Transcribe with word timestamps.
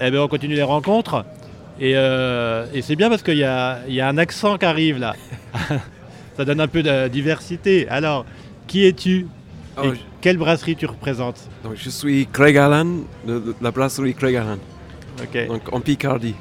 Eh 0.00 0.10
bien, 0.10 0.22
on 0.22 0.28
continue 0.28 0.54
les 0.54 0.62
rencontres. 0.62 1.24
Et, 1.80 1.92
euh, 1.96 2.66
et 2.74 2.82
c'est 2.82 2.96
bien 2.96 3.08
parce 3.08 3.22
qu'il 3.22 3.38
y 3.38 3.44
a, 3.44 3.78
il 3.88 3.94
y 3.94 4.00
a 4.00 4.08
un 4.08 4.18
accent 4.18 4.58
qui 4.58 4.64
arrive 4.64 4.98
là. 4.98 5.14
Ça 6.36 6.44
donne 6.44 6.60
un 6.60 6.68
peu 6.68 6.82
de 6.82 7.08
diversité. 7.08 7.88
Alors, 7.88 8.24
qui 8.66 8.84
es-tu 8.86 9.26
Oh, 9.80 9.84
Et 9.84 9.90
je- 9.94 10.00
quelle 10.20 10.38
brasserie 10.38 10.74
tu 10.74 10.86
représentes 10.86 11.38
donc, 11.62 11.74
je 11.76 11.88
suis 11.88 12.26
Craig 12.32 12.56
Allen, 12.58 13.02
de, 13.24 13.38
de 13.38 13.54
la 13.60 13.70
brasserie 13.70 14.12
Craig 14.14 14.34
Allen, 14.34 14.58
donc 15.46 15.72
en 15.72 15.80
Picardie. 15.80 16.34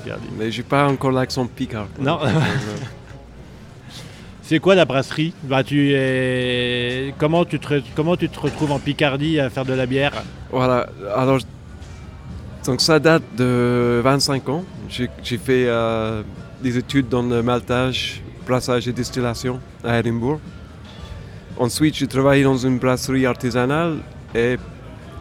Regarde. 0.00 0.20
Mais 0.38 0.52
j'ai 0.52 0.62
pas 0.62 0.86
encore 0.86 1.10
l'accent 1.10 1.44
picard. 1.46 1.88
Non. 1.98 2.20
Euh, 2.22 2.28
C'est 4.42 4.58
quoi 4.58 4.74
la 4.74 4.84
brasserie? 4.84 5.32
Bah, 5.44 5.64
tu 5.64 5.92
es... 5.94 7.14
comment, 7.18 7.44
tu 7.44 7.58
te... 7.58 7.66
re- 7.68 7.82
comment 7.96 8.16
tu 8.16 8.28
te 8.28 8.38
retrouves 8.38 8.72
en 8.72 8.78
Picardie 8.78 9.40
à 9.40 9.48
faire 9.50 9.64
de 9.64 9.72
la 9.72 9.86
bière? 9.86 10.12
Voilà, 10.50 10.86
alors, 11.16 11.38
donc 12.66 12.80
ça 12.80 12.98
date 12.98 13.22
de 13.36 14.00
25 14.02 14.48
ans. 14.48 14.64
J'ai 14.88 15.38
fait 15.38 15.66
euh, 15.66 16.22
des 16.62 16.76
études 16.78 17.08
dans 17.08 17.22
le 17.22 17.42
maltage, 17.42 18.22
brassage 18.46 18.88
et 18.88 18.92
distillation 18.92 19.60
à 19.82 19.98
Édimbourg. 19.98 20.40
Ensuite, 21.58 21.94
j'ai 21.94 22.06
travaillé 22.06 22.42
dans 22.44 22.56
une 22.56 22.78
brasserie 22.78 23.26
artisanale 23.26 23.98
et 24.34 24.56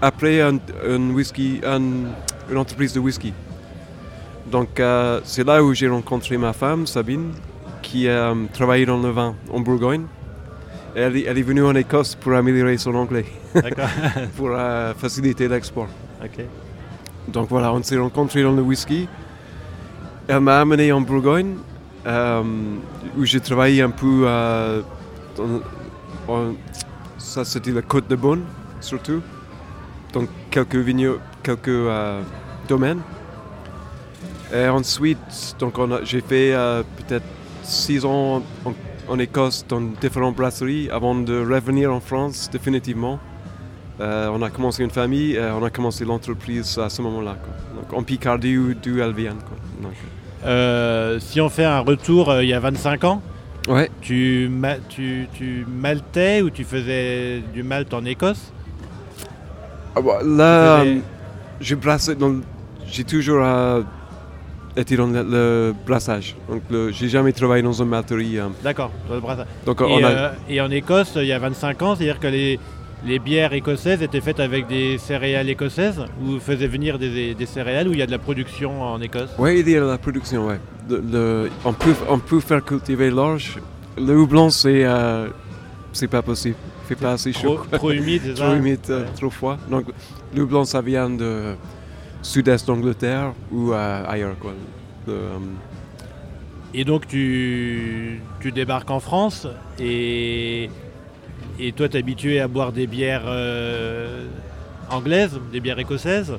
après 0.02 0.42
un, 0.42 0.58
un 0.88 1.10
whisky, 1.12 1.60
un- 1.66 2.10
une 2.50 2.58
entreprise 2.58 2.94
de 2.94 3.00
whisky. 3.00 3.34
Donc 4.52 4.80
euh, 4.80 5.20
c'est 5.24 5.46
là 5.46 5.64
où 5.64 5.74
j'ai 5.74 5.88
rencontré 5.88 6.38
ma 6.38 6.54
femme, 6.54 6.86
Sabine, 6.88 7.32
qui 7.82 8.08
euh, 8.08 8.34
travaillait 8.54 8.86
dans 8.86 9.02
le 9.02 9.10
vin 9.12 9.36
en 9.52 9.60
Bourgogne. 9.60 10.06
Elle, 10.96 11.18
est- 11.18 11.24
elle 11.28 11.38
est 11.38 11.42
venue 11.44 11.64
en 11.64 11.76
Écosse 11.76 12.16
pour 12.16 12.34
améliorer 12.34 12.78
son 12.78 12.94
anglais, 12.96 13.26
pour 14.38 14.50
euh, 14.52 14.94
faciliter 14.96 15.48
l'export. 15.48 15.88
Donc 17.28 17.50
voilà, 17.50 17.74
on 17.74 17.82
s'est 17.84 17.98
rencontrés 17.98 18.44
dans 18.44 18.52
le 18.52 18.62
whisky. 18.62 19.08
Elle 20.28 20.42
m'a 20.42 20.60
amené 20.62 20.92
en 20.92 21.02
Bourgogne, 21.02 21.56
euh, 22.06 22.44
où 23.18 23.26
j'ai 23.26 23.40
travaillé 23.40 23.82
un 23.82 23.90
peu. 23.90 24.24
euh, 24.28 24.82
dans- 25.38 25.62
ça, 27.18 27.44
c'était 27.46 27.72
la 27.72 27.82
Côte 27.82 28.08
de 28.10 28.16
Beaune, 28.16 28.44
surtout. 28.82 29.22
Donc 30.14 30.30
quelques 30.52 30.76
vignobles, 30.76 31.20
quelques 31.42 31.68
euh, 31.70 32.22
domaines. 32.68 33.02
Et 34.54 34.68
ensuite, 34.68 35.56
donc 35.60 35.74
j'ai 36.04 36.22
fait 36.22 36.52
peut-être 36.98 37.26
six 37.64 38.06
ans 38.06 38.44
en, 38.66 38.74
en 39.10 39.18
Écosse 39.20 39.66
dans 39.68 39.82
différentes 39.82 40.36
brasseries 40.36 40.90
avant 40.92 41.16
de 41.16 41.40
revenir 41.40 41.92
en 41.92 42.00
France 42.00 42.50
définitivement. 42.52 43.20
Euh, 44.02 44.28
on 44.34 44.42
a 44.42 44.50
commencé 44.50 44.84
une 44.84 44.90
famille, 44.90 45.34
et 45.34 45.42
on 45.52 45.64
a 45.64 45.70
commencé 45.70 46.04
l'entreprise 46.06 46.78
à 46.80 46.90
ce 46.90 47.02
moment-là. 47.04 47.38
Donc 47.76 47.94
en 47.94 48.04
Picardie 48.04 48.58
ou 48.58 48.74
d'où 48.74 49.00
elle 49.00 49.14
vient. 49.14 49.34
quoi. 49.34 49.58
Donc, 49.82 49.94
Euh, 50.46 51.20
si 51.20 51.40
on 51.40 51.48
fait 51.50 51.64
un 51.64 51.80
retour 51.80 52.30
euh, 52.30 52.44
il 52.44 52.50
y 52.50 52.54
a 52.54 52.60
25 52.60 53.04
ans, 53.06 53.22
ouais, 53.68 53.90
tu, 54.02 54.50
ma- 54.52 54.78
tu, 54.90 55.28
tu 55.34 55.66
maltais 55.70 56.42
ou 56.42 56.50
tu 56.50 56.64
faisais 56.66 57.42
du 57.54 57.64
malt 57.64 57.94
en 57.94 58.04
Écosse? 58.04 58.52
Ah 59.96 60.02
bah, 60.02 60.20
là, 60.26 60.80
faisais- 60.82 60.96
euh, 60.96 61.00
j'ai 61.62 61.76
brassé 61.76 62.16
j'ai 62.88 63.04
toujours 63.06 63.42
euh, 63.44 63.84
été 64.76 64.98
dans 64.98 65.08
le, 65.08 65.24
le 65.24 65.74
brassage. 65.86 66.36
Donc 66.50 66.64
j'ai 66.92 67.08
jamais 67.10 67.32
travaillé 67.32 67.62
dans 67.64 67.72
une 67.74 67.88
malterie. 67.90 68.40
euh. 68.40 68.48
D'accord, 68.64 68.92
dans 69.08 69.16
le 69.16 69.22
brassage. 69.22 69.48
donc 69.66 69.80
Et, 69.82 69.86
on 69.86 70.04
a, 70.04 70.08
euh, 70.10 70.30
et 70.50 70.60
en 70.62 70.70
Écosse, 70.72 71.14
il 71.16 71.26
y 71.26 71.32
a 71.32 71.40
25 71.40 71.82
ans, 71.84 71.96
c'est-à-dire 71.96 72.20
que 72.20 72.28
les, 72.28 72.60
les 73.06 73.20
bières 73.20 73.54
écossaises 73.54 74.02
étaient 74.02 74.22
faites 74.22 74.40
avec 74.40 74.68
des 74.68 74.98
céréales 74.98 75.50
écossaises 75.50 76.06
ou 76.24 76.40
faisaient 76.40 76.68
venir 76.68 76.98
des, 76.98 77.34
des 77.36 77.46
céréales 77.46 77.88
où 77.88 77.92
il 77.94 78.00
y 78.00 78.02
a 78.02 78.06
de 78.06 78.12
la 78.12 78.18
production 78.20 78.82
en 78.82 79.02
Écosse? 79.02 79.32
Ouais, 79.38 79.60
il 79.60 79.70
y 79.70 79.76
a 79.78 79.82
la 79.82 79.98
production, 79.98 80.48
le- 80.90 81.50
on 81.66 81.74
peut, 81.74 81.94
on 82.10 82.20
peut 82.20 82.40
faire 82.40 82.64
cultiver 82.64 83.10
l'orge. 83.12 83.58
Le 83.98 84.18
houblon, 84.18 84.50
c'est, 84.50 84.86
euh, 84.86 85.28
c'est 85.92 86.08
pas 86.08 86.22
possible. 86.22 86.56
Il 86.84 86.88
fait 86.88 86.96
pas 86.96 87.14
assez 87.14 87.32
chaud. 87.34 87.56
Trop, 87.70 87.78
trop 87.78 87.92
humide, 87.92 88.34
trop 88.36 88.54
humide, 88.54 88.80
euh, 88.90 89.06
trop 89.18 89.30
froid. 89.30 89.58
Donc 89.70 89.86
le 90.36 90.42
houblon, 90.44 90.64
ça 90.66 90.82
vient 90.82 91.10
de 91.10 91.56
sud-est 92.22 92.66
d'Angleterre 92.68 93.34
ou 93.52 93.74
euh, 93.74 94.04
ailleurs, 94.08 94.38
quoi. 94.40 94.54
De, 95.08 95.12
euh, 95.12 95.38
Et 96.74 96.86
donc 96.86 97.06
tu, 97.08 98.22
tu 98.40 98.52
débarques 98.52 98.90
en 98.90 99.00
France 99.00 99.46
et, 99.80 100.70
et 101.60 101.72
toi 101.72 101.88
tu 101.90 101.96
es 101.96 102.00
habitué 102.00 102.40
à 102.40 102.48
boire 102.48 102.72
des 102.72 102.88
bières 102.88 103.24
euh, 103.28 104.26
anglaises, 104.90 105.40
des 105.52 105.60
bières 105.60 105.80
écossaises. 105.80 106.34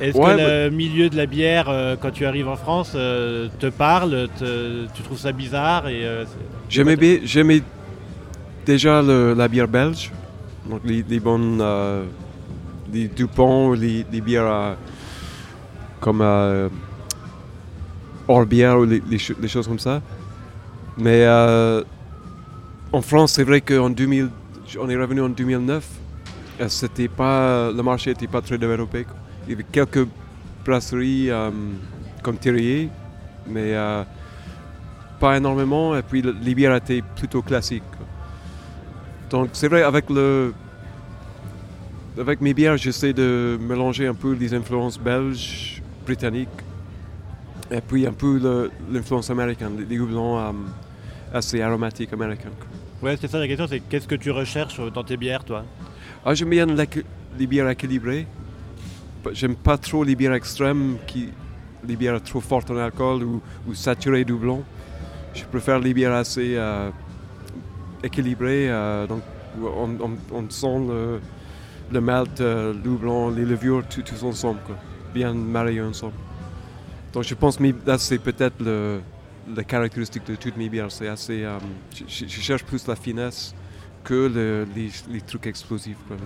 Est-ce 0.00 0.16
Ouais, 0.16 0.34
que 0.34 0.40
le 0.68 0.70
milieu 0.70 1.10
de 1.10 1.16
la 1.16 1.26
bière, 1.26 1.66
euh, 1.68 1.94
quand 2.00 2.10
tu 2.10 2.24
arrives 2.24 2.48
en 2.48 2.56
France, 2.56 2.92
euh, 2.94 3.48
te 3.58 3.66
parle 3.66 4.28
te- 4.38 4.86
Tu 4.94 5.02
trouves 5.02 5.18
ça 5.18 5.32
bizarre 5.32 5.88
et, 5.88 6.02
J'aimais 6.68 7.62
déjà 8.64 9.02
le- 9.02 9.34
la 9.34 9.46
bière 9.48 9.68
belge, 9.68 10.10
donc 10.68 10.80
les, 10.84 11.04
les 11.08 11.20
bonnes, 11.20 11.62
les 12.92 13.08
Dupont, 13.08 13.72
les, 13.72 14.04
les 14.10 14.20
bières 14.20 14.76
comme 16.00 16.22
hors 18.28 18.46
bière 18.46 18.78
ou 18.78 18.84
les, 18.84 19.02
les 19.10 19.18
cho- 19.18 19.34
les 19.40 19.48
choses 19.48 19.66
comme 19.68 19.78
ça. 19.78 20.00
Mais 20.96 21.26
en 22.92 23.02
France, 23.02 23.32
c'est 23.32 23.44
vrai 23.44 23.60
qu'en 23.60 23.90
2000, 23.90 24.28
on 24.78 24.88
est 24.88 24.96
revenu 24.96 25.20
en 25.22 25.28
2009, 25.28 25.86
euh, 26.60 26.68
c'était 26.68 27.08
pas, 27.08 27.70
le 27.72 27.82
marché 27.82 28.10
n'était 28.10 28.26
pas 28.26 28.40
très 28.40 28.58
développé. 28.58 29.06
Il 29.46 29.50
y 29.50 29.54
avait 29.54 29.64
quelques 29.64 30.06
brasseries 30.64 31.30
euh, 31.30 31.50
comme 32.22 32.36
Thierry, 32.36 32.88
mais 33.46 33.74
euh, 33.74 34.04
pas 35.18 35.36
énormément, 35.36 35.96
et 35.96 36.02
puis 36.02 36.22
le- 36.22 36.36
les 36.42 36.54
bières 36.54 36.74
étaient 36.76 37.02
plutôt 37.16 37.42
classiques. 37.42 37.82
Donc 39.30 39.50
c'est 39.52 39.68
vrai, 39.68 39.82
avec, 39.82 40.10
mes 42.40 42.54
bières, 42.54 42.76
j'essaie 42.76 43.12
de 43.12 43.58
mélanger 43.60 44.06
un 44.06 44.14
peu 44.14 44.32
les 44.34 44.52
influences 44.54 44.98
belges, 44.98 45.82
britanniques, 46.04 46.48
et 47.70 47.80
puis 47.80 48.06
un 48.06 48.12
peu 48.12 48.38
l'influence 48.90 49.30
américaine, 49.30 49.84
les- 49.88 49.98
houblons 49.98 50.38
assez 51.32 51.62
aromatiques 51.62 52.12
américains. 52.12 52.50
Ouais, 53.02 53.16
c'est 53.18 53.28
ça 53.28 53.38
la 53.38 53.48
question, 53.48 53.66
c'est 53.66 53.80
qu'est-ce 53.80 54.06
que 54.06 54.14
tu 54.14 54.30
recherches 54.30 54.78
dans 54.92 55.02
tes 55.02 55.16
bières, 55.16 55.42
toi? 55.42 55.64
Ah, 56.24 56.34
j'aime 56.34 56.50
bien 56.50 56.66
les 56.66 57.46
bières 57.46 57.68
équilibrées. 57.70 58.26
J'aime 59.32 59.56
pas 59.56 59.78
trop 59.78 60.04
les 60.04 60.14
bières 60.14 60.34
extrêmes, 60.34 60.98
qui, 61.06 61.30
les 61.86 61.96
bières 61.96 62.22
trop 62.22 62.40
fortes 62.40 62.70
en 62.70 62.76
alcool 62.76 63.22
ou, 63.22 63.74
saturées 63.74 64.24
de 64.24 64.34
houblon. 64.34 64.64
Je 65.32 65.44
préfère 65.44 65.78
les 65.78 65.94
bières 65.94 66.12
assez 66.12 66.56
euh, 66.56 66.90
équilibrées, 68.02 68.68
euh, 68.68 69.06
donc 69.06 69.22
on, 69.62 70.50
sent 70.50 71.20
le, 71.90 72.00
malt, 72.00 72.40
euh, 72.40 72.74
le 72.84 72.90
houblon, 72.90 73.30
les 73.30 73.46
levures, 73.46 73.82
tout, 73.88 74.02
ensemble, 74.26 74.60
quoi. 74.66 74.76
bien 75.14 75.32
mariés 75.32 75.80
ensemble. 75.80 76.14
Donc 77.14 77.24
je 77.24 77.34
pense 77.34 77.56
que 77.56 77.64
c'est 77.96 78.18
peut-être 78.18 78.60
le, 78.60 79.00
la 79.54 79.64
caractéristique 79.64 80.26
de 80.26 80.34
toutes 80.36 80.56
mes 80.56 80.68
bières. 80.68 80.90
C'est 80.92 81.08
assez, 81.08 81.44
euh, 81.44 81.58
je, 82.06 82.26
cherche 82.26 82.64
plus 82.64 82.86
la 82.86 82.96
finesse 82.96 83.54
que 84.04 84.14
le- 84.32 84.66
les, 84.74 84.90
les 85.10 85.20
trucs 85.20 85.46
explosifs. 85.46 85.98
quoi. 86.08 86.16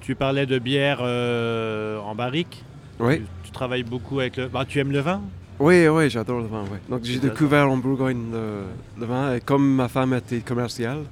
Tu 0.00 0.14
parlais 0.14 0.46
de 0.46 0.58
bière 0.58 0.98
euh, 1.02 1.98
en 1.98 2.14
barrique. 2.14 2.64
Oui, 2.98 3.18
Tu, 3.18 3.24
tu 3.44 3.50
travailles 3.50 3.82
beaucoup 3.82 4.20
avec 4.20 4.36
le. 4.36 4.48
Bah, 4.48 4.64
tu 4.66 4.78
aimes 4.78 4.92
le 4.92 5.00
vin? 5.00 5.20
Oui, 5.58 5.86
oui, 5.88 6.08
j'adore 6.08 6.40
le 6.40 6.46
vin. 6.46 6.62
ouais. 6.64 6.80
Donc 6.88 7.04
j'ai 7.04 7.18
découvert 7.18 7.70
en 7.70 7.76
Bourgogne 7.76 8.30
le, 8.32 8.62
le 8.98 9.06
vin 9.06 9.34
et 9.34 9.40
comme 9.40 9.74
ma 9.74 9.88
femme 9.88 10.14
était 10.14 10.40
commerciale, 10.40 11.04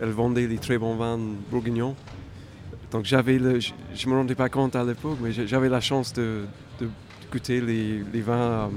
elle 0.00 0.10
vendait 0.10 0.46
les 0.46 0.58
très 0.58 0.76
bons 0.76 0.94
vins 0.96 1.18
bourguignons. 1.50 1.96
Donc 2.90 3.06
j'avais 3.06 3.38
le, 3.38 3.60
je, 3.60 3.72
je 3.94 4.08
me 4.08 4.14
rendais 4.14 4.34
pas 4.34 4.50
compte 4.50 4.76
à 4.76 4.84
l'époque, 4.84 5.18
mais 5.22 5.32
j'avais 5.32 5.68
la 5.70 5.80
chance 5.80 6.12
de, 6.12 6.44
de 6.80 6.88
goûter 7.32 7.60
les, 7.62 8.02
les 8.12 8.20
vins 8.20 8.34
euh, 8.36 8.68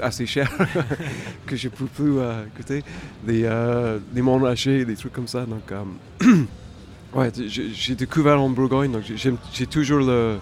assez 0.00 0.26
chers 0.26 0.50
que 1.46 1.56
je 1.56 1.68
peux 1.68 1.86
plus 1.86 2.18
euh, 2.18 2.44
goûter, 2.56 2.82
les, 3.26 3.42
euh, 3.44 3.98
les 4.14 4.22
Montrachet, 4.22 4.84
des 4.84 4.96
trucs 4.96 5.12
comme 5.12 5.28
ça. 5.28 5.44
Donc 5.46 5.70
euh, 5.72 5.82
ouais, 7.14 7.30
j'ai 7.46 7.94
découvert 7.94 8.40
en 8.40 8.48
Bourgogne, 8.50 8.92
donc 8.92 9.02
j'ai- 9.04 9.66
toujours 9.66 10.00
le, 10.00 10.38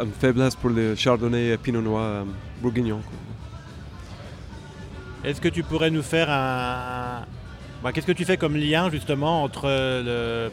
une 0.00 0.12
faiblesse 0.20 0.54
pour 0.56 0.70
le 0.70 0.94
chardonnay 0.94 1.48
et 1.52 1.56
pinot 1.56 1.82
noir 1.82 2.02
euh, 2.04 2.24
bourguignon. 2.62 3.00
Est-ce 5.24 5.40
que 5.40 5.48
tu 5.48 5.62
pourrais 5.62 5.90
nous 5.90 6.02
faire 6.02 6.28
un. 6.30 7.24
Qu'est-ce 7.92 8.06
que 8.06 8.12
tu 8.12 8.24
fais 8.24 8.36
comme 8.36 8.56
lien 8.56 8.90
justement 8.90 9.42
entre 9.44 9.66
le- 9.66 10.50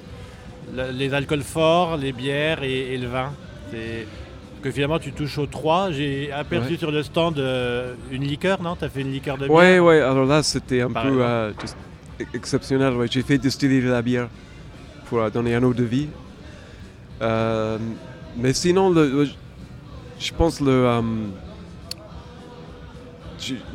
le- 0.76 0.92
les 0.92 1.14
alcools 1.14 1.42
forts, 1.44 1.98
les 1.98 2.12
bières 2.12 2.64
et, 2.64 2.98
le 2.98 3.08
vin? 3.08 3.32
Que 4.64 4.72
finalement 4.72 4.98
tu 5.00 5.12
touches 5.12 5.38
aux 5.38 5.46
trois. 5.46 5.92
J'ai 5.92 6.32
aperçu 6.32 6.72
Ouais. 6.74 6.78
sur 6.78 6.90
le 6.92 7.04
stand 7.04 7.38
euh, 7.38 7.94
une 8.12 8.24
liqueur, 8.24 8.62
non? 8.62 8.76
Tu 8.78 8.86
as 8.86 8.90
fait 8.90 9.02
une 9.02 9.12
liqueur 9.12 9.38
de 9.38 9.46
bière? 9.48 9.56
Ouais, 9.58 9.80
ouais, 9.80 10.00
alors 10.00 10.26
là 10.26 10.42
c'était 10.42 10.82
un 10.82 10.90
peu 10.90 11.22
euh, 11.22 11.52
e- 12.22 12.24
exceptionnel. 12.34 12.94
ouais. 12.94 13.08
J'ai 13.12 13.24
fait 13.24 13.38
distiller 13.38 13.82
de 13.82 13.90
la 13.90 14.02
bière 14.02 14.30
pour 15.08 15.20
euh, 15.20 15.30
donner 15.30 15.54
un 15.56 15.64
eau 15.64 15.74
de 15.74 15.84
vie. 15.84 16.08
Mais 17.22 18.54
sinon, 18.54 18.90
le, 18.90 19.10
le- 19.24 19.30
je 20.20 20.34
pense 20.34 20.60
le, 20.60 21.02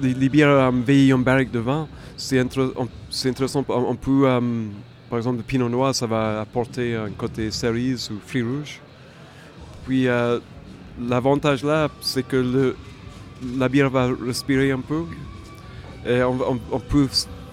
les, 0.02 0.14
les 0.14 0.28
bières 0.28 0.72
vieillies 0.72 1.12
en 1.12 1.18
barrique 1.18 1.50
de 1.50 1.58
vin, 1.58 1.86
c'est 2.16 2.42
c'est 3.10 3.28
intéressant. 3.28 3.64
On, 3.68 3.74
on 3.90 3.94
peut, 3.96 4.26
par 5.10 5.18
exemple, 5.18 5.36
le 5.38 5.42
pinot 5.42 5.68
noir, 5.68 5.94
ça 5.94 6.06
va 6.06 6.40
apporter 6.40 6.96
un 6.96 7.10
côté 7.10 7.50
cerise 7.50 8.10
ou 8.10 8.18
fruits 8.26 8.42
rouges. 8.42 8.80
Puis 9.86 10.06
l'avantage 11.00 11.64
là, 11.64 11.88
c'est 12.00 12.26
que 12.26 12.74
la 13.56 13.68
bière 13.68 13.90
va 13.90 14.08
respirer 14.26 14.72
un 14.72 14.80
peu. 14.80 15.04
Et 16.06 16.22
on, 16.22 16.80
peut 16.80 17.08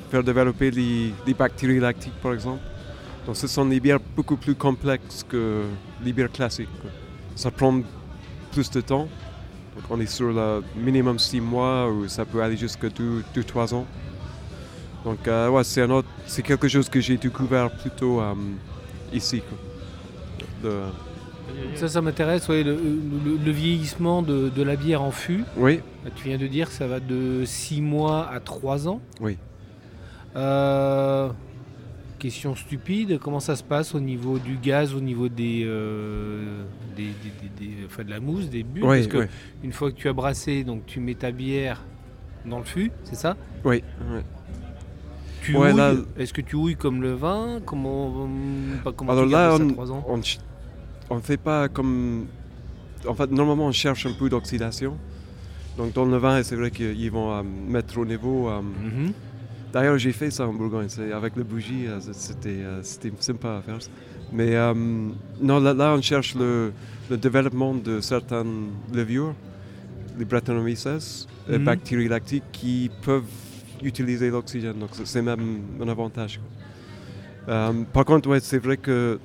faire 0.10 0.24
développer 0.24 0.72
les, 0.72 1.14
bactéries 1.38 1.80
lactiques, 1.80 2.20
par 2.22 2.34
exemple. 2.34 2.62
Donc 3.26 3.36
ce 3.36 3.48
sont 3.48 3.66
des 3.66 3.80
bières 3.80 4.00
beaucoup 4.16 4.38
plus 4.38 4.56
complexes 4.56 5.26
que 5.28 5.64
les 6.04 6.14
bières 6.14 6.32
classiques. 6.32 6.70
Ça 7.36 7.52
prend 7.52 7.82
plus 8.52 8.70
de 8.70 8.82
temps. 8.82 9.08
On 9.90 10.00
est 10.00 10.06
sur 10.06 10.32
le 10.32 10.64
minimum 10.78 11.20
6 11.20 11.42
mois 11.42 11.90
ou 11.90 12.08
ça 12.08 12.24
peut 12.24 12.42
aller 12.42 12.56
jusqu'à 12.56 12.88
2-3 12.88 13.74
ans. 13.74 13.86
Donc 15.04 15.28
euh, 15.28 15.64
c'est 16.26 16.42
quelque 16.42 16.68
chose 16.68 16.88
que 16.88 17.00
j'ai 17.00 17.18
découvert 17.18 17.70
plutôt 17.72 18.22
euh, 18.22 18.34
ici. 19.12 19.42
Ça, 21.76 21.88
ça 21.90 22.02
m'intéresse, 22.02 22.48
ouais, 22.48 22.64
le, 22.64 22.74
le- 22.76 23.38
le 23.44 23.52
vieillissement 23.52 24.22
de, 24.22 24.50
de 24.50 24.64
la 24.64 24.76
bière 24.76 25.02
en 25.02 25.12
fût. 25.12 25.44
oui, 25.58 25.82
Tu 26.16 26.26
viens 26.30 26.38
de 26.38 26.48
dire 26.48 26.68
que 26.70 26.74
ça 26.74 26.88
va 26.88 27.00
de 27.00 27.44
6 27.46 27.82
mois 27.82 28.30
à 28.30 28.40
3 28.40 28.88
ans. 28.88 29.02
Oui. 29.20 29.38
Euh, 30.36 31.30
question 32.20 32.56
stupide, 32.56 33.20
comment 33.20 33.40
ça 33.40 33.56
se 33.56 33.64
passe 33.64 33.94
au 33.94 34.00
niveau 34.00 34.40
du 34.40 34.56
gaz, 34.58 34.94
au 34.94 35.00
niveau 35.02 35.28
des, 35.30 35.64
euh, 35.66 36.64
des, 36.96 37.04
des- 37.60 37.86
enfin, 37.86 38.04
de 38.04 38.10
la 38.10 38.20
mousse, 38.20 38.50
des 38.50 38.64
bulles? 38.64 38.84
Oui, 38.86 38.98
Parce 38.98 39.08
que 39.08 39.18
oui, 39.20 39.26
une 39.64 39.72
fois 39.74 39.92
que 39.92 39.98
tu 39.98 40.08
as 40.10 40.14
brassé, 40.14 40.64
donc 40.64 40.86
tu 40.86 41.00
mets 41.00 41.16
ta 41.16 41.32
bière 41.32 41.84
dans 42.46 42.58
le 42.60 42.64
fût, 42.66 42.92
c'est 43.04 43.16
ça? 43.16 43.36
Oui, 43.64 43.84
oui. 44.12 44.20
Tu 45.42 45.56
Ouais, 45.56 45.70
houilles? 45.72 45.78
là- 45.78 45.94
Est-ce 46.18 46.34
que 46.34 46.42
tu 46.42 46.56
houilles 46.56 46.76
comme 46.76 47.02
le 47.02 47.14
vin? 47.14 47.60
Comment, 47.66 48.28
pas 48.84 48.92
comment 48.94 49.12
Alors 49.12 49.26
tu 49.26 49.32
là, 49.32 49.48
gardes 49.50 49.62
ça 49.62 49.68
on- 49.68 49.74
3 49.74 49.92
ans? 49.92 50.06
on 50.08 50.22
on 51.10 51.16
ne 51.16 51.22
fait 51.22 51.38
pas 51.38 51.68
comme. 51.70 52.26
En 53.08 53.14
fait, 53.14 53.30
normalement, 53.32 53.68
on 53.68 53.72
cherche 53.72 54.06
un 54.06 54.14
peu 54.14 54.30
d'oxydation. 54.30 54.98
Donc, 55.78 55.94
dans 55.94 56.06
le 56.06 56.18
vin, 56.18 56.42
c'est 56.44 56.56
vrai 56.56 56.72
qu'ils 56.72 57.12
vont 57.12 57.32
euh, 57.34 57.44
mettre 57.44 57.98
au 57.98 58.06
niveau. 58.06 58.50
euh, 58.50 58.62
Mhm. 58.62 59.12
D'ailleurs, 59.74 59.98
j'ai 59.98 60.14
fait 60.14 60.32
ça 60.32 60.48
en 60.48 60.54
Bourgogne. 60.54 60.88
c'est- 60.88 61.12
Avec 61.12 61.36
la 61.36 61.44
bougie, 61.44 61.86
euh, 61.88 62.00
c'était 62.14 62.50
euh, 62.64 62.82
c'était 62.82 63.12
sympa 63.20 63.58
à 63.58 63.62
faire. 63.62 63.78
Mais 64.32 64.56
non, 65.42 65.60
là, 65.60 65.74
là, 65.74 65.94
on 65.98 66.02
cherche 66.02 66.34
le, 66.36 66.72
le 67.10 67.18
développement 67.18 67.76
de 67.76 68.00
certaines 68.00 68.70
levures, 68.94 69.36
les 70.18 70.26
Brettanomyces, 70.26 71.28
les 71.50 71.60
Mhm. 71.60 71.66
bactéries 71.66 72.08
lactiques 72.08 72.50
qui 72.54 72.90
peuvent 73.04 73.24
utiliser 73.84 74.30
l'oxygène. 74.32 74.80
Donc, 74.80 74.90
c'est- 75.04 75.22
même 75.22 75.60
un 75.82 75.88
avantage. 75.90 76.40
par 77.94 78.06
contre, 78.06 78.30
ouais, 78.30 78.40
c'est 78.40 78.58
vrai 78.60 78.78
que 78.78 79.20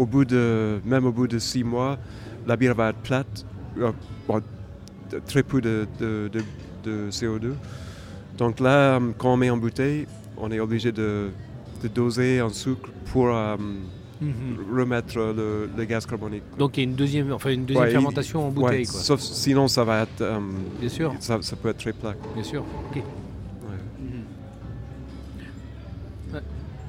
au 0.00 0.06
bout 0.06 0.24
de, 0.24 0.80
même 0.84 1.04
au 1.06 1.12
bout 1.12 1.26
de 1.28 1.38
six 1.38 1.62
mois, 1.62 1.98
la 2.46 2.56
bière 2.56 2.74
va 2.74 2.88
être 2.90 2.98
plate, 3.08 3.44
euh, 3.78 3.92
bon, 4.26 4.40
très 5.26 5.42
peu 5.42 5.60
de, 5.60 5.86
de- 6.00 6.30
de- 6.32 6.44
de 6.88 7.10
CO2. 7.10 7.52
Donc 8.38 8.60
là, 8.60 8.98
quand 9.18 9.34
on 9.34 9.36
met 9.36 9.50
en 9.50 9.58
bouteille, 9.58 10.06
on 10.38 10.50
est 10.50 10.60
obligé 10.60 10.90
de, 10.90 11.28
de 11.82 11.88
doser 11.88 12.40
en 12.40 12.48
sucre 12.48 12.88
pour 13.12 13.28
euh, 13.28 13.56
Mhm. 14.22 14.76
remettre 14.78 15.16
le, 15.18 15.68
le 15.76 15.84
gaz 15.84 16.04
carbonique. 16.06 16.42
Donc 16.58 16.76
il 16.76 16.80
y 16.80 16.86
a 16.86 16.88
une 16.90 16.94
deuxième, 16.96 17.32
enfin, 17.32 17.50
une 17.52 17.64
deuxième 17.64 17.84
Ouais, 17.84 17.90
il- 17.90 17.92
fermentation 17.92 18.40
en 18.44 18.48
Ouais, 18.48 18.54
bouteille. 18.54 18.86
quoi. 18.86 19.00
sauf 19.00 19.20
sinon, 19.20 19.66
ça 19.68 19.82
va 19.84 20.02
être, 20.02 20.20
euh, 20.20 20.38
Bien 20.78 20.88
sûr, 20.90 21.14
ça, 21.20 21.38
ça 21.42 21.56
peut 21.56 21.70
être 21.70 21.78
très 21.78 21.92
plat. 21.94 22.14
bien 22.34 22.42
sûr. 22.44 22.62
Ouais. 22.94 23.02
Mhm. 23.98 24.24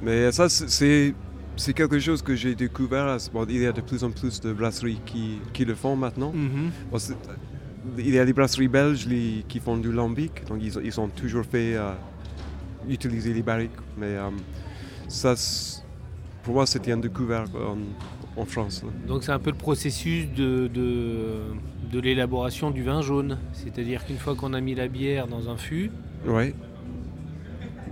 Mais 0.01 0.31
ça, 0.31 0.49
c'est- 0.49 1.13
c'est 1.61 1.73
quelque 1.73 1.99
chose 1.99 2.21
que 2.21 2.35
j'ai 2.35 2.55
découvert. 2.55 3.17
Bon, 3.33 3.45
il 3.47 3.61
y 3.61 3.65
a 3.67 3.71
de 3.71 3.81
plus 3.81 4.03
en 4.03 4.11
plus 4.11 4.39
de 4.41 4.51
brasseries 4.51 4.99
qui, 5.05 5.37
qui 5.53 5.63
le 5.63 5.75
font 5.75 5.95
maintenant. 5.95 6.31
Mhm. 6.33 6.71
Bon, 6.91 6.97
c'est- 6.97 7.15
il 7.97 8.09
y 8.13 8.19
a 8.19 8.25
des 8.25 8.33
brasseries 8.33 8.67
belges 8.67 9.05
les- 9.07 9.43
qui 9.47 9.59
font 9.59 9.77
du 9.77 9.91
lambic, 9.91 10.45
donc 10.47 10.59
ils, 10.61 10.77
ont- 10.77 10.81
ils 10.83 10.99
ont 10.99 11.07
toujours 11.07 11.45
fait 11.45 11.75
euh, 11.75 11.91
utiliser 12.89 13.33
les 13.33 13.43
barriques. 13.43 13.79
Mais 13.97 14.07
euh, 14.17 14.29
ça, 15.07 15.35
pour 16.43 16.55
moi, 16.55 16.65
c'était 16.65 16.91
un 16.91 16.97
découvert 16.97 17.45
en, 17.55 18.41
en 18.41 18.45
France. 18.45 18.81
là. 18.83 18.89
Donc 19.07 19.23
c'est 19.23 19.31
un 19.31 19.39
peu 19.39 19.51
le 19.51 19.57
processus 19.57 20.27
de, 20.35 20.67
de, 20.67 21.41
de 21.91 21.99
l'élaboration 21.99 22.71
du 22.71 22.81
vin 22.83 23.01
jaune. 23.01 23.37
C'est-à-dire 23.53 24.03
qu'une 24.05 24.17
fois 24.17 24.35
qu'on 24.35 24.53
a 24.53 24.61
mis 24.61 24.73
la 24.75 24.87
bière 24.87 25.27
dans 25.27 25.47
un 25.49 25.57
fût, 25.57 25.91
Ouais. 26.25 26.53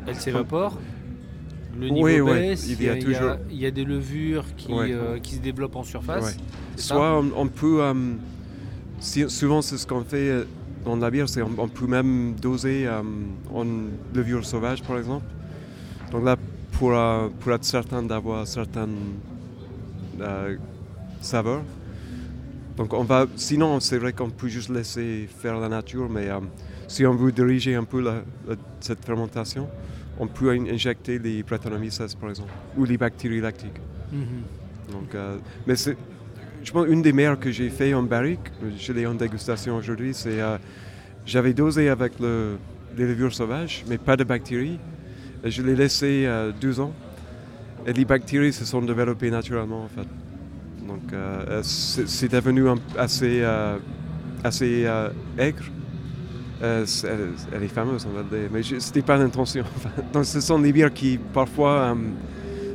elle 0.08 0.16
s'évapore. 0.16 0.78
Le 1.80 1.88
Oui, 1.90 1.94
niveau 2.16 2.26
oui, 2.32 2.40
baisse, 2.40 2.66
il 2.68 2.84
y 2.84 2.90
a 2.90 2.96
toujours- 2.98 3.38
il 3.50 3.58
y 3.58 3.66
a 3.66 3.72
des 3.72 3.86
levures 3.86 4.46
qui, 4.58 4.72
euh, 4.74 5.18
qui 5.20 5.36
se 5.36 5.40
développent 5.40 5.76
en 5.78 5.84
surface. 5.84 6.38
Soit 6.76 7.20
on, 7.20 7.32
on 7.36 7.48
peut, 7.48 7.82
euh, 7.82 7.94
si- 9.00 9.30
souvent 9.30 9.62
c'est 9.62 9.78
ce 9.78 9.88
qu'on 9.88 10.04
fait 10.04 10.30
euh, 10.30 10.44
dans 10.86 10.98
la 10.98 11.10
bière, 11.10 11.30
c'est 11.30 11.42
on, 11.42 11.52
on 11.58 11.68
peut 11.70 11.88
même 11.88 12.34
doser 12.42 12.86
euh, 12.88 13.02
en 13.54 13.66
levure 14.14 14.46
sauvage 14.46 14.84
par 14.84 14.98
exemple. 14.98 15.26
Donc 16.12 16.26
là, 16.26 16.36
pour, 16.74 16.94
pour 17.40 17.52
être 17.54 17.64
certain 17.66 18.04
d'avoir 18.04 18.46
certaines 18.48 18.98
saveurs. 21.22 21.62
Donc 22.78 22.94
on 22.94 23.04
va, 23.04 23.26
sinon 23.36 23.80
c'est 23.80 23.98
vrai 23.98 24.14
qu'on 24.14 24.30
peut 24.30 24.48
juste 24.48 24.70
laisser 24.70 25.28
faire 25.42 25.60
la 25.60 25.70
nature, 25.70 26.10
mais 26.10 26.30
si 26.90 27.06
on 27.06 27.14
veut 27.16 27.32
diriger 27.32 27.76
un 27.76 27.84
peu 27.86 28.02
la- 28.02 28.24
la- 28.48 28.56
cette 28.82 29.06
fermentation, 29.06 29.70
on 30.20 30.28
peut 30.28 30.50
in- 30.52 30.66
injecter 30.74 31.20
les 31.20 31.44
Brettanomyces 31.44 32.02
par 32.20 32.30
exemple, 32.32 32.52
ou 32.76 32.84
les 32.84 32.98
bactéries 32.98 33.40
lactiques. 33.42 33.80
Mhm. 34.12 34.44
Donc, 34.92 35.14
euh, 35.16 35.38
mais 35.68 35.76
c'est, 35.76 35.96
je 36.64 36.72
pense, 36.72 36.88
une 36.90 37.04
des 37.04 37.14
meilleures 37.14 37.40
que 37.40 37.52
j'ai 37.52 37.70
fait 37.70 37.94
en 37.94 38.02
barrique, 38.04 38.52
je 38.78 38.92
l'ai 38.92 39.06
en 39.06 39.14
dégustation 39.14 39.78
aujourd'hui, 39.78 40.14
c'est 40.16 40.42
euh, 40.42 40.58
j'avais 41.28 41.54
dosé 41.54 41.90
avec 41.90 42.20
le, 42.20 42.58
les 42.98 43.06
levures 43.06 43.34
sauvages, 43.34 43.84
mais 43.88 44.00
pas 44.00 44.18
de 44.18 44.24
bactéries. 44.24 44.80
Et 45.44 45.52
je 45.52 45.62
l'ai 45.62 45.76
laissé 45.76 46.26
euh, 46.26 46.52
deux 46.52 46.80
ans. 46.80 46.92
Et 47.86 47.94
les 47.94 48.04
bactéries 48.04 48.52
se 48.52 48.66
sont 48.66 48.82
développées 48.82 49.32
naturellement, 49.32 49.84
en 49.84 49.88
fait. 49.88 50.08
Donc, 50.88 51.14
euh, 51.14 51.46
euh, 51.48 51.62
c'est, 51.64 52.28
devenu 52.30 52.64
assez, 52.98 53.40
euh, 53.42 53.78
assez 54.44 54.86
aigre. 55.38 55.64
Euh, 56.62 56.86
elle, 57.06 57.30
elle 57.54 57.64
est 57.64 57.68
fameuse, 57.70 58.06
on 58.10 58.14
va 58.16 58.24
le 58.30 58.38
dire, 58.38 58.50
mais 58.52 58.62
c'était 58.64 59.02
pas 59.02 59.16
l'intention. 59.18 59.64
Donc, 60.14 60.26
ce 60.26 60.42
sont 60.42 60.60
des 60.60 60.74
bières 60.74 60.94
qui, 60.94 61.18
parfois, 61.34 61.72
euh, 61.72 61.96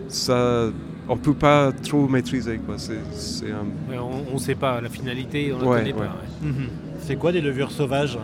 ça, 0.09 0.71
on 1.07 1.17
peut 1.19 1.35
pas 1.35 1.71
trop 1.71 2.09
maîtriser. 2.09 2.59
Quoi. 2.65 2.77
Ouais, 2.77 3.99
on 3.99 4.35
ne 4.35 4.39
sait 4.39 4.55
pas 4.55 4.81
la 4.81 4.89
finalité, 4.89 5.53
on 5.53 5.59
ne 5.59 5.65
Ouais, 5.65 5.79
connaît 5.81 5.93
ouais. 5.93 5.99
pas. 5.99 6.05
ouais. 6.43 6.49
Mhm. 6.49 6.69
C'est 7.01 7.17
quoi 7.17 7.31
des 7.31 7.43
levures 7.43 7.71
sauvages? 7.71 8.19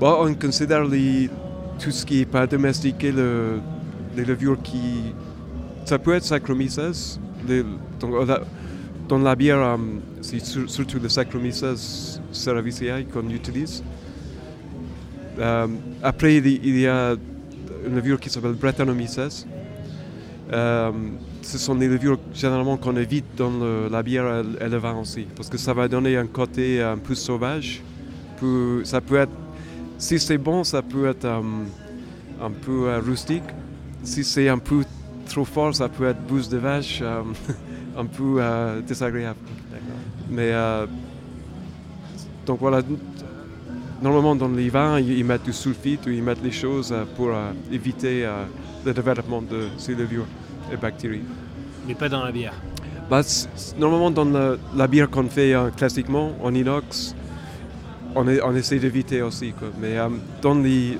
Bon, 0.00 0.16
on 0.26 0.34
considère 0.34 0.84
les, 0.84 1.30
tout 1.78 1.92
ce 1.92 2.04
qui 2.04 2.18
n'est 2.18 2.24
pas 2.26 2.46
domestiqué, 2.48 3.12
le- 3.12 3.60
les 4.16 4.24
levures 4.24 4.60
qui. 4.62 5.12
Ça 5.84 5.98
peut 6.00 6.14
être 6.14 6.24
Saccharomyces. 6.24 7.20
dans 9.08 9.18
la 9.18 9.34
bière, 9.36 9.58
euh, 9.58 9.76
c'est 10.20 10.44
sur- 10.44 10.68
surtout 10.68 10.98
le 11.00 11.08
Saccharomyces 11.08 12.20
cerevisiae 12.32 13.04
qu'on 13.12 13.28
utilise. 13.30 13.82
Après, 16.02 16.36
il 16.36 16.78
y- 16.78 16.86
a 16.86 17.14
une 17.86 17.94
levure 17.94 18.18
qui 18.20 18.28
s'appelle 18.30 18.52
Brettanomyces. 18.52 19.46
Euh, 20.52 20.90
ce 21.42 21.58
sont 21.58 21.74
des 21.74 21.88
levures 21.88 22.18
généralement 22.34 22.76
qu'on 22.76 22.96
évite 22.96 23.24
dans 23.36 23.50
le- 23.50 23.88
la 23.90 24.02
bière 24.02 24.24
et- 24.60 24.64
et 24.64 24.68
le 24.68 24.76
vin 24.78 24.96
aussi, 24.98 25.26
parce 25.36 25.48
que 25.48 25.58
ça 25.58 25.74
va 25.74 25.88
donner 25.88 26.16
un 26.16 26.26
côté 26.26 26.82
un 26.82 26.96
peu 26.98 27.14
sauvage. 27.14 27.82
Peu- 28.40 28.82
ça 28.84 29.00
peut 29.00 29.16
être 29.16 29.32
si 29.98 30.18
c'est 30.18 30.38
bon, 30.38 30.64
ça 30.64 30.80
peut 30.82 31.06
être 31.08 31.24
euh, 31.24 31.40
un 32.42 32.50
peu 32.50 32.88
euh, 32.88 33.00
rustique. 33.00 33.42
Si 34.02 34.24
c'est 34.24 34.48
un 34.48 34.58
peu 34.58 34.84
trop 35.28 35.44
fort, 35.44 35.74
ça 35.74 35.88
peut 35.88 36.06
être 36.08 36.20
bouse 36.26 36.48
de 36.48 36.56
vache, 36.58 37.02
un 37.96 38.04
peu 38.06 38.36
euh, 38.38 38.80
désagréable. 38.80 39.38
Mais 40.30 40.50
euh, 40.52 40.86
donc 42.46 42.58
voilà, 42.60 42.80
normalement 44.02 44.34
dans 44.36 44.48
les 44.48 44.68
vins, 44.68 44.98
ils, 45.00 45.24
mettent 45.24 45.44
du 45.44 45.52
sulfite 45.52 46.06
ou 46.06 46.10
ils 46.10 46.22
mettent 46.22 46.42
les 46.42 46.52
choses 46.52 46.92
euh, 46.92 47.04
pour 47.16 47.28
euh, 47.30 47.50
éviter 47.72 48.24
euh, 48.24 48.44
le 48.84 48.92
développement 48.92 49.42
de 49.42 49.68
ces 49.76 49.94
levures 49.94 50.26
et 50.72 50.76
bactéries. 50.76 51.22
Mais 51.86 51.94
pas 51.94 52.08
dans 52.08 52.24
la 52.24 52.32
bière. 52.32 52.54
Bah, 53.10 53.22
normalement, 53.78 54.10
dans 54.10 54.56
la 54.76 54.86
bière 54.86 55.08
qu'on 55.08 55.24
fait 55.28 55.54
classiquement 55.76 56.32
en 56.42 56.54
inox, 56.54 57.14
on, 58.14 58.28
est- 58.28 58.42
on 58.42 58.54
essaie 58.54 58.78
d'éviter 58.78 59.22
aussi. 59.22 59.52
quoi. 59.52 59.68
Mais 59.80 59.96
dans, 60.42 60.54
les, 60.54 60.98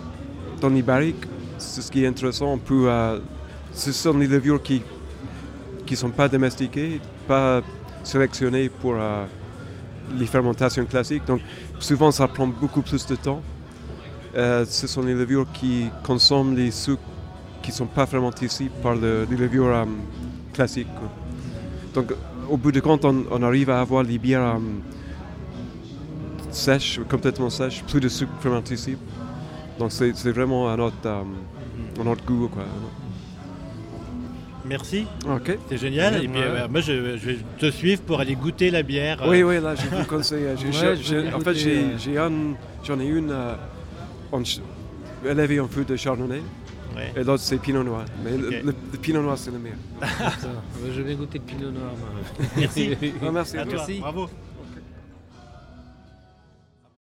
dans 0.58 0.70
les 0.70 0.80
barriques, 0.80 1.26
c'est 1.58 1.82
ce 1.82 1.90
qui 1.90 2.04
est 2.04 2.06
intéressant. 2.06 2.58
Euh, 2.70 3.18
ce 3.74 3.92
sont 3.92 4.14
des 4.14 4.26
levures 4.26 4.62
qui 4.62 4.82
ne 5.90 5.96
sont 5.96 6.10
pas 6.10 6.28
domestiquées, 6.28 6.98
pas 7.26 7.60
sélectionnées 8.02 8.70
pour, 8.70 8.94
euh, 8.96 9.26
les 10.16 10.26
fermentations 10.26 10.84
classiques. 10.86 11.24
Donc 11.26 11.40
souvent 11.80 12.10
ça 12.10 12.28
prend 12.28 12.46
beaucoup 12.46 12.82
plus 12.82 13.06
de 13.06 13.16
temps. 13.16 13.42
Euh, 14.36 14.64
ce 14.66 14.86
sont 14.86 15.02
les 15.02 15.14
levures 15.14 15.46
qui 15.52 15.86
consomment 16.04 16.54
les 16.54 16.70
sucres 16.70 17.02
qui 17.62 17.70
ne 17.70 17.76
sont 17.76 17.86
pas 17.86 18.06
fermentés 18.06 18.46
ici 18.46 18.70
par 18.82 18.94
le- 18.94 19.26
les 19.30 19.36
levures 19.36 19.66
euh, 19.66 19.84
classiques. 20.52 20.86
Donc 21.94 22.12
au 22.48 22.56
bout 22.56 22.72
de 22.72 22.80
compte, 22.80 23.04
on, 23.04 23.42
arrive 23.42 23.70
à 23.70 23.80
avoir 23.80 24.02
les 24.02 24.18
bières 24.18 24.42
euh, 24.56 24.58
sèches, 26.50 27.00
complètement 27.08 27.50
sèches, 27.50 27.82
plus 27.84 28.00
de 28.00 28.08
sucre 28.08 28.32
fermenté 28.40 28.74
ici. 28.74 28.96
Donc 29.78 29.92
c'est 29.92 30.30
vraiment 30.30 30.68
un 30.68 30.78
autre, 30.78 30.96
un 31.06 32.06
autre 32.06 32.24
goût. 32.24 32.48
Quoi. 32.48 32.64
Merci, 34.68 35.06
Ok. 35.28 35.56
c'est 35.68 35.78
génial. 35.78 36.16
Et 36.22 36.28
puis 36.28 36.38
ouais. 36.38 36.44
euh, 36.46 36.68
moi, 36.68 36.80
je, 36.80 37.16
je 37.16 37.26
vais 37.30 37.38
te 37.58 37.70
suivre 37.70 38.02
pour 38.02 38.20
aller 38.20 38.34
goûter 38.34 38.70
la 38.70 38.82
bière. 38.82 39.22
Oui, 39.26 39.42
oui, 39.42 39.60
là, 39.60 39.74
je 39.74 39.86
vous 39.96 40.04
conseille. 40.04 40.44
euh, 40.44 40.56
j'ai- 40.60 40.66
Ouais, 40.66 40.72
j'ai- 40.96 41.02
je 41.02 41.14
vais 41.16 41.22
j'ai- 41.22 41.28
en 41.34 41.38
goûter, 41.38 41.44
fait, 41.44 41.54
j'ai- 41.58 41.78
euh. 41.78 41.98
j'ai 41.98 42.18
un- 42.18 42.54
j'en 42.84 43.00
ai 43.00 43.06
une 43.06 43.30
euh, 43.30 43.54
en 44.32 44.44
ch- 44.44 44.60
élevée 45.24 45.60
en 45.60 45.68
feu 45.68 45.84
de 45.84 45.96
chardonnay 45.96 46.42
Ouais. 46.96 47.12
et 47.16 47.24
l'autre 47.24 47.42
c'est 47.42 47.58
pinot 47.58 47.82
noir. 47.82 48.04
Mais 48.24 48.36
le- 48.36 48.48
Ok. 48.48 48.54
le, 48.64 48.74
le 48.92 48.98
pinot 48.98 49.22
noir, 49.22 49.38
c'est 49.38 49.50
le 49.50 49.58
meilleur. 49.58 49.78
Je 50.96 51.02
vais 51.02 51.14
goûter 51.14 51.38
le 51.38 51.44
pinot 51.44 51.70
noir. 51.70 51.92
moi. 51.98 52.46
Merci. 52.56 52.90
Ah, 53.26 53.30
merci. 53.32 53.56
À 53.58 53.64
toi. 53.64 53.74
Merci. 53.78 53.98
Bravo. 54.00 54.28